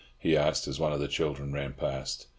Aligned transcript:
he 0.17 0.35
asked 0.35 0.67
as 0.67 0.79
one 0.79 0.91
of 0.91 0.99
the 0.99 1.07
children 1.07 1.53
ran 1.53 1.73
past. 1.73 2.25